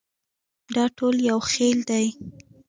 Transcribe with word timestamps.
دا 0.75 0.85
ټول 0.97 1.15
یو 1.29 1.39
خېل 1.51 1.79
دي. 1.89 2.05